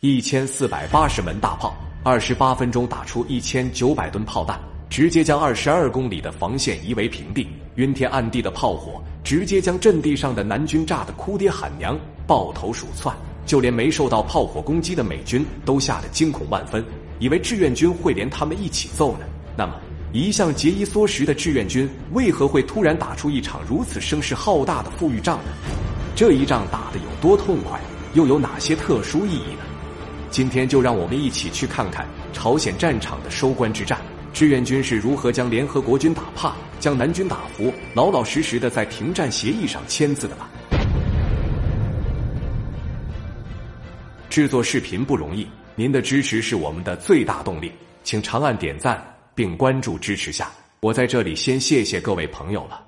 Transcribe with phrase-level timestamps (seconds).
[0.00, 4.56] 一千四百八十门大炮，二十八分钟打出一千九百吨炮弹，
[4.88, 7.48] 直接将二十二公里的防线夷为平地。
[7.74, 11.98] 晕天暗地的炮火，直接将阵地上的南军炸得哭爹喊娘、
[12.28, 13.12] 抱头鼠窜。
[13.44, 16.84] 就连没受到炮火攻击的美军都吓得惊恐万分，
[17.18, 19.26] 以为志愿军会连他们一起揍呢。
[19.56, 19.74] 那么，
[20.12, 25.50] 一向节衣缩食的志愿军为何会突然打出一场如此声势浩大的富裕仗呢？
[26.14, 27.80] 这一仗打得有多痛快，
[28.14, 29.64] 又有哪些特殊意义呢？
[30.30, 33.98] 今天就让我们一起去看看朝鲜战场的收官之战，
[34.32, 40.50] 志愿军是如何将联合国军打怕，将南军打服，老老实实的在停战协议上签字的吧。
[44.28, 47.72] 制作视频不容易，您的支持是我们的最大动力，
[48.04, 49.02] 请长按点赞
[49.34, 50.50] 并关注支持下。
[50.80, 52.84] 我在这里先谢谢各位朋友了。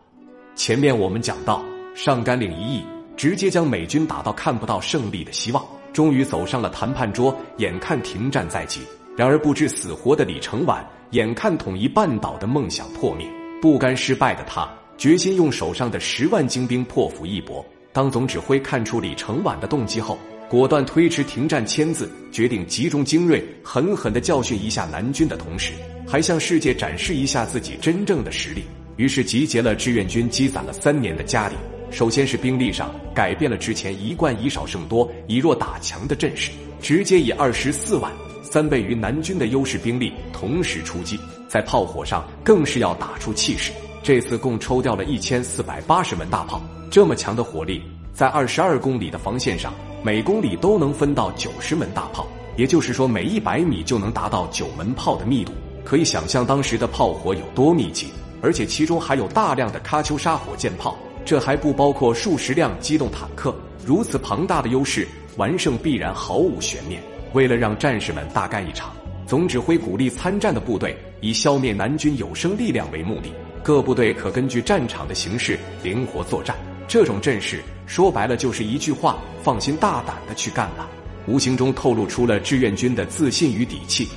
[0.54, 1.64] 前面我们讲到，
[1.94, 2.84] 上甘岭一役
[3.16, 5.79] 直接将美军打到看不到胜利的希望。
[5.92, 8.80] 终于走上了谈判桌，眼看停战在即，
[9.16, 13.26] 然而不知死活的李承晚，眼看统一半岛的梦想破灭，
[13.60, 17.64] 不甘失败的他，决心用手上的十万精兵破釜一搏。
[17.92, 20.16] 当总指挥看出李承晚的动机后，
[20.48, 25.72] 果断推迟停战签字，决定集中精锐，狠狠的教训一下南军的同时，
[26.06, 28.62] 还向世界展示一下自己真正的实力。
[28.96, 31.56] 于是集结了志愿军积攒了三年的家底。
[31.90, 41.18] 首先是兵力上改变了之前一贯以少胜多、以弱打强的阵势，直接以二十四万三倍于南军的优势兵力同时出击，
[41.48, 43.72] 在炮火上更是要打出气势。
[44.02, 47.82] 这次共抽调了一千四百八十门大炮，这么强的火力，
[48.14, 55.52] 在二十二公里的防线上，每公里都能分到九十门大炮，也就是说每一百米就能达到九门炮的密度，
[55.84, 58.06] 可以想象当时的炮火有多密集，
[58.40, 60.96] 而且其中还有大量的喀秋莎火箭炮。
[61.24, 63.54] 这还不包括数十辆机动坦克，
[63.84, 67.00] 如此庞大的优势，完胜必然毫无悬念。
[67.32, 68.92] 为了让战士们大干一场，
[69.26, 76.56] 总指挥鼓励参战的部队以消灭南军有生力量为目的，各部队可根据战场的形势灵活作战。
[76.88, 80.88] 这种阵势说白了就是一句话：放心大胆的去干了。
[81.28, 84.08] 无形中透露出了志愿军的自信与底气。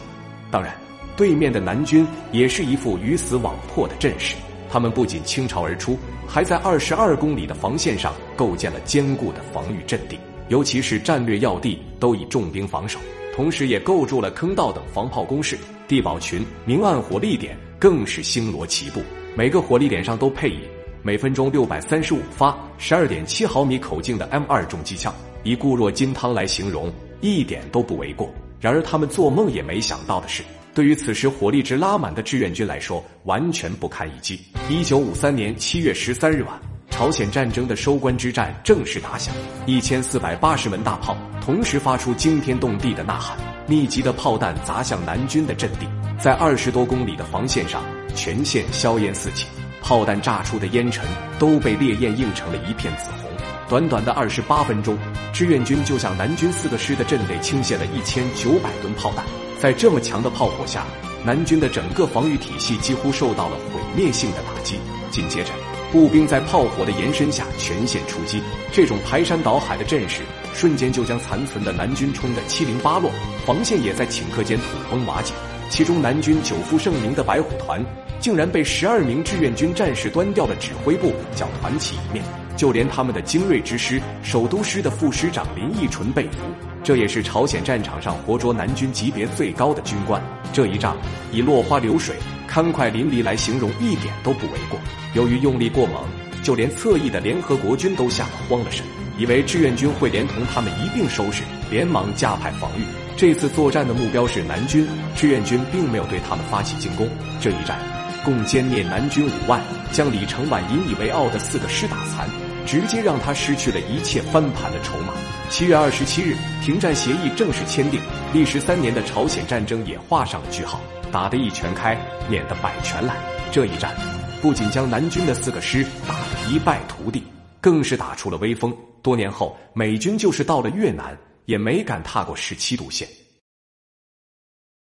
[0.49, 0.75] 当然，
[1.15, 4.35] 对面的南军也是一副鱼死网破的阵势。
[4.73, 5.95] 他们不仅倾巢而出，
[6.27, 10.17] 还在二十二公里的防线上构建了坚固的防御阵地，
[10.47, 12.97] 尤其是战略要地都以重兵防守，
[13.35, 18.99] 同时也构筑了坑道等防炮工事、地堡群、明暗火力点，更是星罗棋布。
[19.35, 20.61] 每个火力点上都配以
[21.03, 25.13] 每分钟六百三十五发、十二点七毫米口径的 M 二重机枪，
[25.43, 26.91] 以固若金汤来形容，
[27.21, 28.27] 一点都不为过。
[28.59, 30.41] 然而他们做梦也没想到的是。
[30.73, 34.39] 对于此时火力值拉满的志愿军来说，完全不堪一击。
[34.69, 39.33] 一九五三年七月十三日晚，朝鲜战争的收官之战正式打响。
[39.67, 45.87] 一千四百八十门大炮同时发出惊天动地的呐喊，密集的炮弹砸向南军的阵地，
[46.19, 47.83] 在二十多公里的防线上，
[48.15, 49.45] 全线硝烟四起，
[49.79, 51.05] 炮弹炸出的烟尘
[51.37, 53.29] 都被烈焰映成了一片紫红。
[53.69, 54.97] 短短的二十八分钟，
[55.31, 59.23] 志愿军就向南军四个师的阵地倾泻了一千九百吨炮弹。
[59.63, 60.85] 在这么强的炮火下，
[61.23, 64.75] 南军的整个防御体系几乎受到了毁灭性的打击。
[65.09, 65.53] 紧接着，
[65.89, 68.43] 步兵在炮火的延伸下全线出击，
[68.73, 70.21] 这种排山倒海的阵势，
[70.53, 73.09] 瞬间就将残存的南军冲得七零八落，
[73.45, 75.33] 防线也在顷刻间土崩瓦解。
[75.69, 77.81] 其中，南军久负盛名的白虎团，
[78.19, 82.21] 竟然被十二名志愿军战士端掉了指挥部，叫团旗一面。
[82.57, 86.72] 就连他们的精锐之师首都师的副师长林义纯被俘。
[86.83, 90.21] 这也是朝鲜战场上活捉南军级别最高的军官。
[90.51, 90.97] 这一仗
[91.31, 92.15] 以落花流水、
[92.47, 94.77] 慷慨淋漓来形容一点都不为过。
[95.13, 96.03] 由于用力过猛，
[96.43, 98.85] 就连侧翼的联合国军都吓得慌了神，
[99.17, 102.83] 以为志愿军会连同他们一并收拾，连忙加派防御。
[103.15, 107.07] 这次作战的目标是南军，志愿军并没有对他们发起进攻。
[107.39, 107.79] 这一战
[108.25, 109.61] 共歼灭南军五万，
[109.91, 112.27] 将李承晚引以为傲的四个师打残，
[112.65, 115.13] 直接让他失去了一切翻盘的筹码。
[115.49, 118.01] 七月二十七日，停战协议正式签订，
[118.33, 120.81] 历时三年的朝鲜战争也画上了句号。
[121.11, 121.95] 打得一拳开，
[122.27, 123.15] 免得百拳来。
[123.51, 123.95] 这一战
[124.41, 127.23] 不仅将南军的四个师打得一败涂地，
[127.61, 128.75] 更是打出了威风。
[129.03, 133.07] 多年后，美军就是到了越南，也没敢踏过十七度线。